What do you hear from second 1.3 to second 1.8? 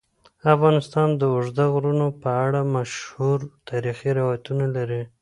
اوږده